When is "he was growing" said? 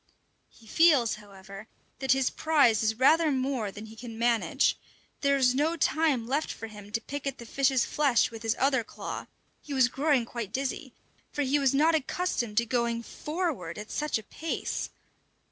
9.61-10.25